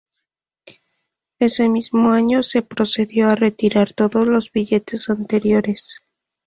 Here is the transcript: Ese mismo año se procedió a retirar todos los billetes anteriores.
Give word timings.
Ese 1.37 1.69
mismo 1.69 2.09
año 2.09 2.41
se 2.41 2.63
procedió 2.63 3.29
a 3.29 3.35
retirar 3.35 3.93
todos 3.93 4.25
los 4.27 4.51
billetes 4.51 5.11
anteriores. 5.11 5.99